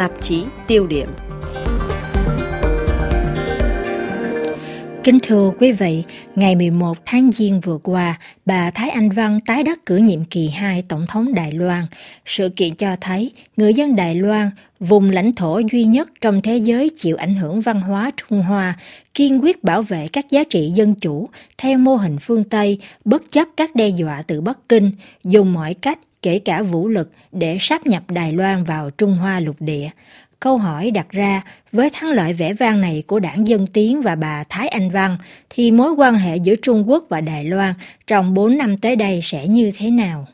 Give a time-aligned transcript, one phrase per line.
[0.00, 1.08] tạp chí tiêu điểm.
[5.04, 6.02] Kính thưa quý vị,
[6.34, 10.48] ngày 11 tháng Giêng vừa qua, bà Thái Anh Văn tái đắc cử nhiệm kỳ
[10.48, 11.86] 2 Tổng thống Đài Loan.
[12.26, 14.50] Sự kiện cho thấy người dân Đài Loan,
[14.80, 18.78] vùng lãnh thổ duy nhất trong thế giới chịu ảnh hưởng văn hóa Trung Hoa,
[19.14, 21.28] kiên quyết bảo vệ các giá trị dân chủ
[21.58, 24.90] theo mô hình phương Tây, bất chấp các đe dọa từ Bắc Kinh,
[25.24, 29.40] dùng mọi cách kể cả vũ lực để sáp nhập Đài Loan vào Trung Hoa
[29.40, 29.90] lục địa.
[30.40, 34.14] Câu hỏi đặt ra, với thắng lợi vẻ vang này của đảng Dân Tiến và
[34.14, 35.18] bà Thái Anh Văn,
[35.50, 37.74] thì mối quan hệ giữa Trung Quốc và Đài Loan
[38.06, 40.26] trong 4 năm tới đây sẽ như thế nào?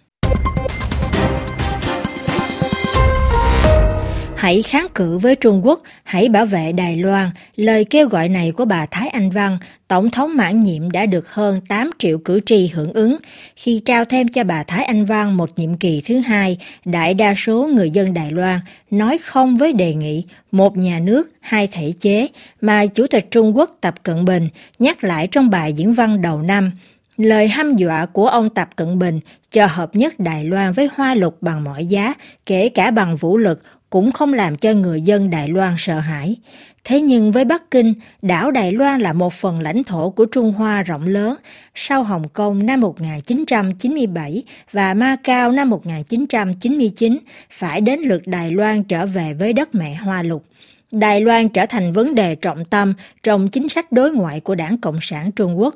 [4.37, 7.31] Hãy kháng cự với Trung Quốc, hãy bảo vệ Đài Loan.
[7.57, 11.33] Lời kêu gọi này của bà Thái Anh Văn, Tổng thống mãn nhiệm đã được
[11.33, 13.17] hơn 8 triệu cử tri hưởng ứng.
[13.57, 17.35] Khi trao thêm cho bà Thái Anh Văn một nhiệm kỳ thứ hai, đại đa
[17.35, 21.93] số người dân Đài Loan nói không với đề nghị một nhà nước, hai thể
[22.01, 22.29] chế
[22.61, 24.49] mà Chủ tịch Trung Quốc Tập Cận Bình
[24.79, 26.73] nhắc lại trong bài diễn văn đầu năm.
[27.17, 31.15] Lời hăm dọa của ông Tập Cận Bình cho hợp nhất Đài Loan với Hoa
[31.15, 32.15] Lục bằng mọi giá,
[32.47, 36.37] kể cả bằng vũ lực, cũng không làm cho người dân Đài Loan sợ hãi.
[36.85, 40.53] Thế nhưng với Bắc Kinh, đảo Đài Loan là một phần lãnh thổ của Trung
[40.53, 41.37] Hoa rộng lớn.
[41.75, 44.43] Sau Hồng Kông năm 1997
[44.73, 47.19] và Macau năm 1999,
[47.51, 50.45] phải đến lượt Đài Loan trở về với đất mẹ Hoa Lục.
[51.01, 54.79] Đài Loan trở thành vấn đề trọng tâm trong chính sách đối ngoại của Đảng
[54.79, 55.75] Cộng sản Trung Quốc.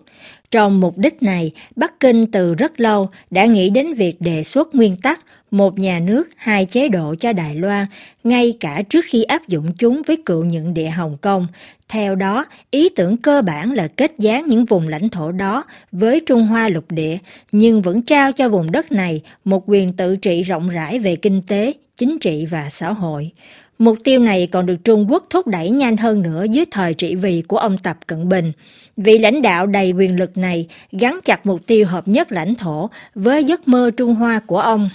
[0.51, 4.75] Trong mục đích này, Bắc Kinh từ rất lâu đã nghĩ đến việc đề xuất
[4.75, 7.87] nguyên tắc một nhà nước, hai chế độ cho Đài Loan,
[8.25, 11.47] ngay cả trước khi áp dụng chúng với cựu nhận địa Hồng Kông.
[11.89, 16.21] Theo đó, ý tưởng cơ bản là kết dán những vùng lãnh thổ đó với
[16.27, 17.19] Trung Hoa lục địa,
[17.53, 21.43] nhưng vẫn trao cho vùng đất này một quyền tự trị rộng rãi về kinh
[21.43, 23.31] tế, chính trị và xã hội.
[23.81, 27.15] Mục tiêu này còn được Trung Quốc thúc đẩy nhanh hơn nữa dưới thời trị
[27.15, 28.53] vì của ông Tập Cận Bình.
[28.97, 32.91] Vị lãnh đạo đầy quyền lực này gắn chặt mục tiêu hợp nhất lãnh thổ
[33.15, 34.91] với giấc mơ Trung Hoa của ông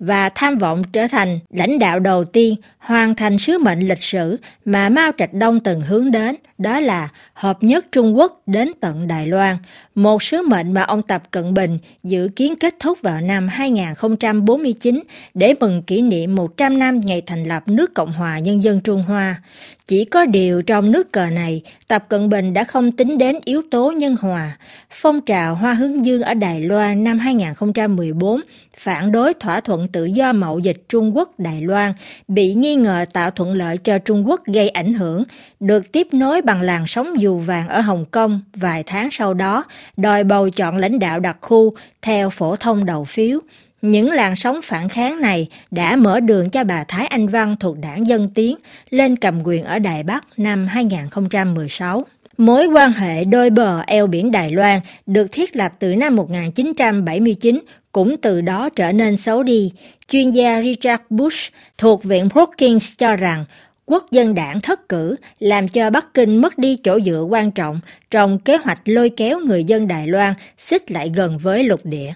[0.00, 4.36] và tham vọng trở thành lãnh đạo đầu tiên hoàn thành sứ mệnh lịch sử
[4.64, 9.08] mà Mao Trạch Đông từng hướng đến, đó là hợp nhất Trung Quốc đến tận
[9.08, 9.56] Đài Loan,
[9.94, 15.00] một sứ mệnh mà ông Tập Cận Bình dự kiến kết thúc vào năm 2049
[15.34, 19.04] để mừng kỷ niệm 100 năm ngày thành lập nước Cộng hòa Nhân dân Trung
[19.08, 19.42] Hoa.
[19.86, 23.62] Chỉ có điều trong nước cờ này, Tập Cận Bình đã không tính đến yếu
[23.70, 24.58] tố nhân hòa.
[24.90, 28.40] Phong trào Hoa Hướng Dương ở Đài Loan năm 2014
[28.76, 31.92] phản đối thỏa thuận tự do mậu dịch Trung Quốc-Đài Loan
[32.28, 35.24] bị nghi ngờ tạo thuận lợi cho Trung Quốc gây ảnh hưởng,
[35.60, 39.64] được tiếp nối bằng làn sóng dù vàng ở Hồng Kông vài tháng sau đó,
[39.96, 43.40] đòi bầu chọn lãnh đạo đặc khu theo phổ thông đầu phiếu.
[43.82, 47.78] Những làn sóng phản kháng này đã mở đường cho bà Thái Anh Văn thuộc
[47.78, 48.56] đảng Dân Tiến
[48.90, 52.04] lên cầm quyền ở Đài Bắc năm 2016.
[52.40, 57.60] Mối quan hệ đôi bờ eo biển Đài Loan được thiết lập từ năm 1979
[57.92, 59.72] cũng từ đó trở nên xấu đi.
[60.08, 63.44] Chuyên gia Richard Bush thuộc Viện Brookings cho rằng
[63.86, 67.80] quốc dân đảng thất cử làm cho Bắc Kinh mất đi chỗ dựa quan trọng
[68.10, 72.12] trong kế hoạch lôi kéo người dân Đài Loan xích lại gần với lục địa.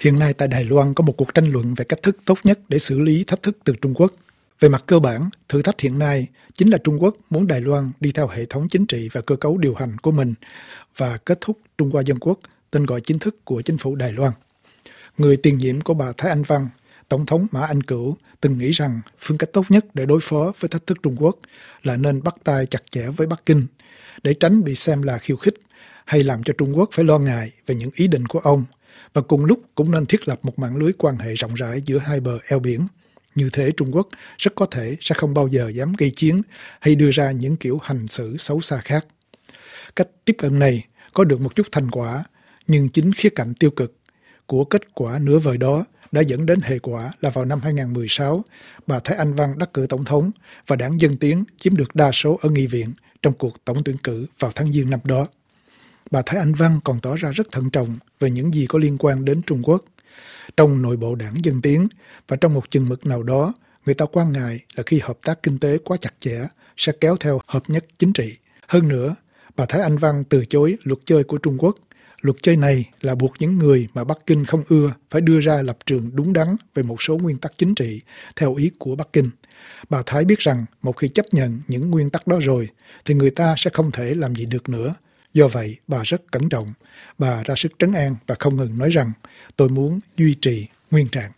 [0.00, 2.58] Hiện nay tại Đài Loan có một cuộc tranh luận về cách thức tốt nhất
[2.68, 4.12] để xử lý thách thức từ Trung Quốc.
[4.60, 7.92] Về mặt cơ bản, thử thách hiện nay chính là Trung Quốc muốn Đài Loan
[8.00, 10.34] đi theo hệ thống chính trị và cơ cấu điều hành của mình
[10.96, 12.38] và kết thúc Trung Hoa Dân Quốc,
[12.70, 14.32] tên gọi chính thức của chính phủ Đài Loan.
[15.18, 16.68] Người tiền nhiệm của bà Thái Anh Văn,
[17.08, 20.52] Tổng thống Mã Anh Cửu từng nghĩ rằng phương cách tốt nhất để đối phó
[20.60, 21.36] với thách thức Trung Quốc
[21.82, 23.66] là nên bắt tay chặt chẽ với Bắc Kinh
[24.22, 25.54] để tránh bị xem là khiêu khích
[26.04, 28.64] hay làm cho Trung Quốc phải lo ngại về những ý định của ông
[29.12, 31.98] và cùng lúc cũng nên thiết lập một mạng lưới quan hệ rộng rãi giữa
[31.98, 32.86] hai bờ eo biển.
[33.40, 34.08] Như thế Trung Quốc
[34.38, 36.42] rất có thể sẽ không bao giờ dám gây chiến
[36.80, 39.06] hay đưa ra những kiểu hành xử xấu xa khác.
[39.96, 40.84] Cách tiếp cận này
[41.14, 42.24] có được một chút thành quả,
[42.66, 43.96] nhưng chính khía cạnh tiêu cực
[44.46, 48.44] của kết quả nửa vời đó đã dẫn đến hệ quả là vào năm 2016,
[48.86, 50.30] bà Thái Anh Văn đắc cử tổng thống
[50.66, 52.92] và đảng Dân Tiến chiếm được đa số ở nghị viện
[53.22, 55.26] trong cuộc tổng tuyển cử vào tháng Giêng năm đó.
[56.10, 58.98] Bà Thái Anh Văn còn tỏ ra rất thận trọng về những gì có liên
[58.98, 59.84] quan đến Trung Quốc.
[60.56, 61.88] Trong nội bộ đảng Dân Tiến
[62.28, 63.52] và trong một chừng mực nào đó,
[63.86, 66.46] người ta quan ngại là khi hợp tác kinh tế quá chặt chẽ
[66.76, 68.36] sẽ kéo theo hợp nhất chính trị.
[68.68, 69.14] Hơn nữa,
[69.56, 71.76] bà Thái Anh Văn từ chối luật chơi của Trung Quốc
[72.20, 75.62] Luật chơi này là buộc những người mà Bắc Kinh không ưa phải đưa ra
[75.62, 78.00] lập trường đúng đắn về một số nguyên tắc chính trị
[78.36, 79.30] theo ý của Bắc Kinh.
[79.90, 82.68] Bà Thái biết rằng một khi chấp nhận những nguyên tắc đó rồi
[83.04, 84.94] thì người ta sẽ không thể làm gì được nữa.
[85.34, 86.66] Do vậy, bà rất cẩn trọng.
[87.18, 89.12] Bà ra sức trấn an và không ngừng nói rằng
[89.56, 91.30] tôi muốn duy trì nguyên trạng.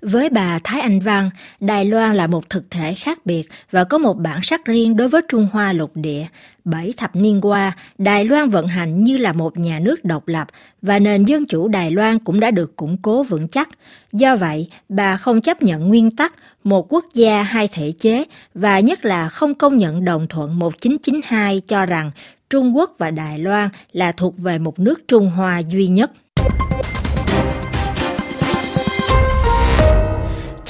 [0.00, 3.98] Với bà Thái Anh Văn, Đài Loan là một thực thể khác biệt và có
[3.98, 6.26] một bản sắc riêng đối với Trung Hoa lục địa.
[6.64, 10.48] Bảy thập niên qua, Đài Loan vận hành như là một nhà nước độc lập
[10.82, 13.68] và nền dân chủ Đài Loan cũng đã được củng cố vững chắc.
[14.12, 16.34] Do vậy, bà không chấp nhận nguyên tắc
[16.64, 21.62] một quốc gia hai thể chế và nhất là không công nhận đồng thuận 1992
[21.68, 22.10] cho rằng
[22.50, 26.12] Trung Quốc và Đài Loan là thuộc về một nước Trung Hoa duy nhất.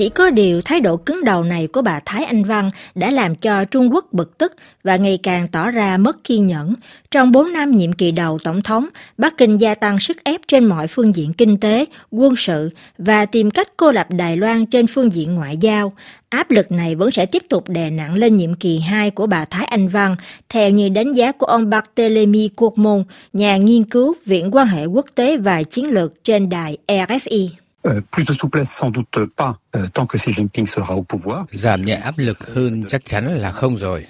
[0.00, 3.34] Chỉ có điều thái độ cứng đầu này của bà Thái Anh Văn đã làm
[3.34, 4.52] cho Trung Quốc bực tức
[4.84, 6.74] và ngày càng tỏ ra mất kiên nhẫn.
[7.10, 8.86] Trong 4 năm nhiệm kỳ đầu Tổng thống,
[9.18, 13.26] Bắc Kinh gia tăng sức ép trên mọi phương diện kinh tế, quân sự và
[13.26, 15.92] tìm cách cô lập Đài Loan trên phương diện ngoại giao.
[16.28, 19.44] Áp lực này vẫn sẽ tiếp tục đè nặng lên nhiệm kỳ 2 của bà
[19.44, 20.16] Thái Anh Văn,
[20.48, 25.06] theo như đánh giá của ông Barthélemy Courmont, nhà nghiên cứu Viện quan hệ quốc
[25.14, 27.48] tế và chiến lược trên đài RFI.
[27.86, 31.46] Euh, plus de souplesse sans doute pas euh, tant que Xi Jinping sera au pouvoir.
[31.52, 34.06] Giảm nhẹ áp lực hơn chắc chắn là không rồi.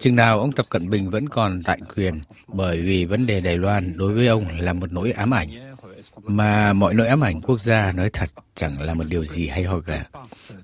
[0.00, 3.56] Chừng nào ông Tập Cận Bình vẫn còn tại quyền, bởi vì vấn đề Đài
[3.56, 5.48] Loan đối với ông là một nỗi ám ảnh.
[6.22, 9.64] Mà mọi nỗi ám ảnh quốc gia nói thật chẳng là một điều gì hay
[9.64, 10.04] ho cả.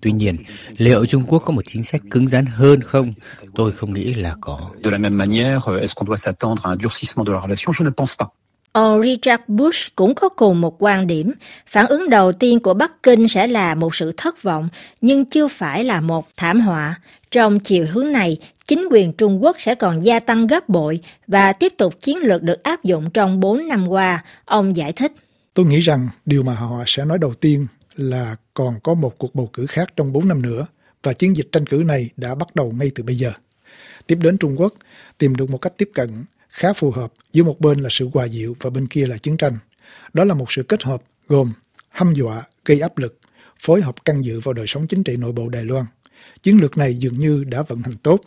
[0.00, 0.36] Tuy nhiên,
[0.76, 3.12] liệu Trung Quốc có một chính sách cứng rắn hơn không?
[3.54, 4.60] Tôi không nghĩ là có.
[4.84, 7.84] De la même manière, est-ce qu'on doit s'attendre à un durcissement de la relation Je
[7.84, 8.28] ne pense pas.
[8.72, 11.32] Ông Richard Bush cũng có cùng một quan điểm.
[11.66, 14.68] Phản ứng đầu tiên của Bắc Kinh sẽ là một sự thất vọng,
[15.00, 17.00] nhưng chưa phải là một thảm họa.
[17.30, 21.52] Trong chiều hướng này, chính quyền Trung Quốc sẽ còn gia tăng gấp bội và
[21.52, 25.12] tiếp tục chiến lược được áp dụng trong 4 năm qua, ông giải thích.
[25.54, 27.66] Tôi nghĩ rằng điều mà họ sẽ nói đầu tiên
[27.96, 30.66] là còn có một cuộc bầu cử khác trong 4 năm nữa
[31.02, 33.32] và chiến dịch tranh cử này đã bắt đầu ngay từ bây giờ.
[34.06, 34.74] Tiếp đến Trung Quốc
[35.18, 38.24] tìm được một cách tiếp cận khá phù hợp giữa một bên là sự hòa
[38.24, 39.54] dịu và bên kia là chiến tranh.
[40.12, 41.52] Đó là một sự kết hợp gồm
[41.88, 43.18] hăm dọa, gây áp lực,
[43.60, 45.84] phối hợp căn dự vào đời sống chính trị nội bộ Đài Loan.
[46.42, 48.20] Chiến lược này dường như đã vận hành tốt.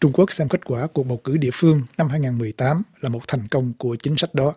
[0.00, 3.48] Trung Quốc xem kết quả cuộc bầu cử địa phương năm 2018 là một thành
[3.48, 4.54] công của chính sách đó.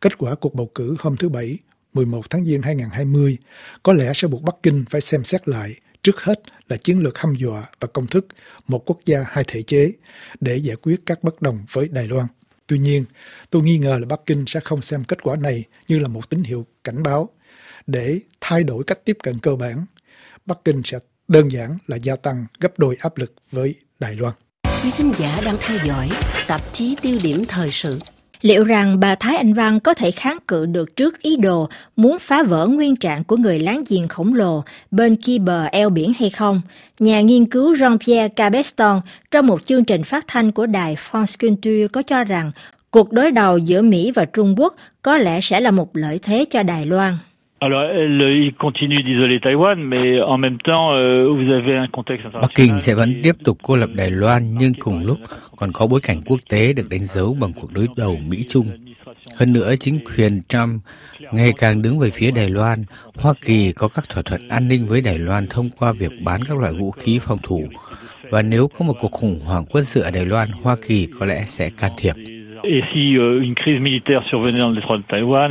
[0.00, 1.58] Kết quả cuộc bầu cử hôm thứ Bảy,
[1.92, 3.38] 11 tháng Giêng 2020
[3.82, 7.18] có lẽ sẽ buộc Bắc Kinh phải xem xét lại trước hết là chiến lược
[7.18, 8.26] hăm dọa và công thức
[8.68, 9.92] một quốc gia hai thể chế
[10.40, 12.26] để giải quyết các bất đồng với Đài Loan.
[12.66, 13.04] Tuy nhiên,
[13.50, 16.30] tôi nghi ngờ là Bắc Kinh sẽ không xem kết quả này như là một
[16.30, 17.30] tín hiệu cảnh báo
[17.86, 19.86] để thay đổi cách tiếp cận cơ bản.
[20.46, 24.34] Bắc Kinh sẽ đơn giản là gia tăng gấp đôi áp lực với Đài Loan.
[24.84, 26.10] Quý thính giả đang theo dõi
[26.46, 27.98] tạp chí tiêu điểm thời sự
[28.42, 32.18] Liệu rằng bà Thái Anh Văn có thể kháng cự được trước ý đồ muốn
[32.20, 36.12] phá vỡ nguyên trạng của người láng giềng khổng lồ bên kia bờ eo biển
[36.18, 36.60] hay không?
[36.98, 39.00] Nhà nghiên cứu Jean-Pierre Cabeston
[39.30, 42.52] trong một chương trình phát thanh của đài France Culture có cho rằng
[42.90, 46.44] cuộc đối đầu giữa Mỹ và Trung Quốc có lẽ sẽ là một lợi thế
[46.50, 47.18] cho Đài Loan.
[47.62, 52.26] Alors, elle, il continue d'isoler Taïwan, mais en même temps, euh, vous avez un contexte
[52.26, 52.42] international.
[52.42, 55.18] Bắc Kinh sẽ vẫn tiếp tục cô lập Đài Loan, nhưng cùng lúc
[55.56, 58.66] còn có bối cảnh quốc tế được đánh dấu bằng cuộc đối đầu Mỹ-Trung.
[59.36, 60.82] Hơn nữa, chính quyền Trump
[61.32, 62.84] ngày càng đứng về phía Đài Loan.
[63.14, 66.40] Hoa Kỳ có các thỏa thuận an ninh với Đài Loan thông qua việc bán
[66.48, 67.64] các loại vũ khí phòng thủ.
[68.30, 71.26] Và nếu có một cuộc khủng hoảng quân sự ở Đài Loan, Hoa Kỳ có
[71.26, 72.14] lẽ sẽ can thiệp.
[72.64, 75.48] Et si euh, une crise militaire survenait dans le détroit de Taïwan,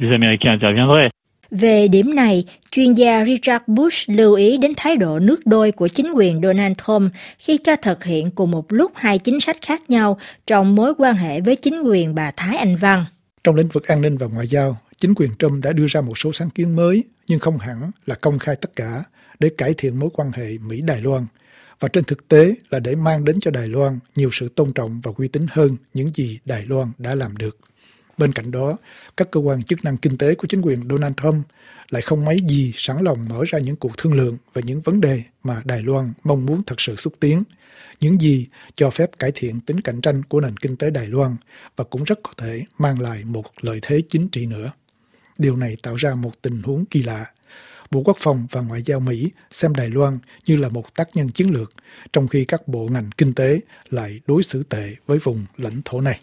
[0.00, 1.10] les Américains interviendraient.
[1.50, 5.88] Về điểm này, chuyên gia Richard Bush lưu ý đến thái độ nước đôi của
[5.88, 9.90] chính quyền Donald Trump khi cho thực hiện cùng một lúc hai chính sách khác
[9.90, 13.04] nhau trong mối quan hệ với chính quyền bà Thái Anh Văn.
[13.44, 16.18] Trong lĩnh vực an ninh và ngoại giao, chính quyền Trump đã đưa ra một
[16.18, 19.04] số sáng kiến mới nhưng không hẳn là công khai tất cả
[19.38, 21.26] để cải thiện mối quan hệ Mỹ-Đài Loan
[21.80, 25.00] và trên thực tế là để mang đến cho Đài Loan nhiều sự tôn trọng
[25.00, 27.56] và uy tín hơn những gì Đài Loan đã làm được.
[28.20, 28.76] Bên cạnh đó,
[29.16, 31.46] các cơ quan chức năng kinh tế của chính quyền Donald Trump
[31.90, 35.00] lại không mấy gì sẵn lòng mở ra những cuộc thương lượng về những vấn
[35.00, 37.42] đề mà Đài Loan mong muốn thật sự xúc tiến,
[38.00, 41.36] những gì cho phép cải thiện tính cạnh tranh của nền kinh tế Đài Loan
[41.76, 44.70] và cũng rất có thể mang lại một lợi thế chính trị nữa.
[45.38, 47.26] Điều này tạo ra một tình huống kỳ lạ.
[47.90, 51.28] Bộ Quốc phòng và Ngoại giao Mỹ xem Đài Loan như là một tác nhân
[51.28, 51.72] chiến lược,
[52.12, 53.60] trong khi các bộ ngành kinh tế
[53.90, 56.20] lại đối xử tệ với vùng lãnh thổ này.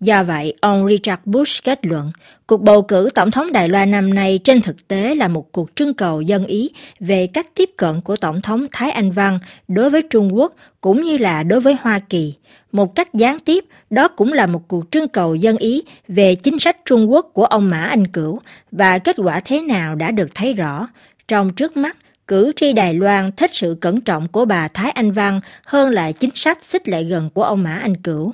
[0.00, 2.12] Do vậy, ông Richard Bush kết luận,
[2.46, 5.76] cuộc bầu cử tổng thống Đài Loan năm nay trên thực tế là một cuộc
[5.76, 9.90] trưng cầu dân ý về cách tiếp cận của tổng thống Thái Anh Văn đối
[9.90, 12.34] với Trung Quốc cũng như là đối với Hoa Kỳ.
[12.72, 16.58] Một cách gián tiếp, đó cũng là một cuộc trưng cầu dân ý về chính
[16.58, 18.40] sách Trung Quốc của ông Mã Anh Cửu
[18.72, 20.88] và kết quả thế nào đã được thấy rõ.
[21.28, 21.96] Trong trước mắt,
[22.30, 26.12] cử tri Đài Loan thích sự cẩn trọng của bà Thái Anh Văn hơn là
[26.12, 28.32] chính sách xích lại gần của ông Mã Anh Cửu.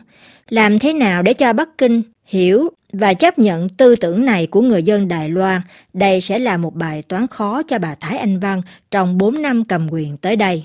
[0.48, 4.60] Làm thế nào để cho Bắc Kinh hiểu và chấp nhận tư tưởng này của
[4.60, 5.60] người dân Đài Loan,
[5.92, 9.64] đây sẽ là một bài toán khó cho bà Thái Anh Văn trong 4 năm
[9.64, 10.64] cầm quyền tới đây.